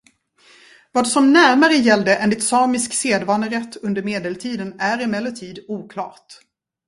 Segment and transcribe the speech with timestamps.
[0.91, 6.39] Vad som närmare gällde enligt samisk sedvanerätt under medeltiden är emellertid oklart.